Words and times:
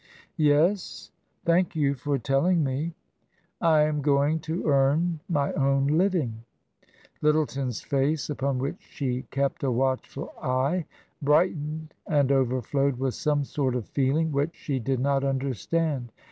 "Yes? 0.35 1.11
Thank 1.45 1.75
you 1.75 1.93
for 1.93 2.17
telling 2.17 2.63
me."" 2.63 2.95
I 3.77 3.83
am 3.83 4.01
going 4.01 4.39
to 4.39 4.65
earn 4.65 5.19
my 5.29 5.53
own 5.53 5.85
living." 5.85 6.41
Lyttleton's 7.21 7.81
face, 7.81 8.27
upon 8.27 8.57
which 8.57 8.79
she 8.81 9.27
kept 9.29 9.61
a 9.61 9.69
watchful 9.69 10.33
eye, 10.41 10.87
brightened 11.21 11.93
and 12.07 12.31
overflowed 12.31 12.97
with 12.97 13.13
some 13.13 13.43
sort 13.43 13.75
of 13.75 13.89
feeling 13.89 14.31
which 14.31 14.55
she 14.55 14.79
did 14.79 14.99
not 14.99 15.23
understand. 15.23 16.11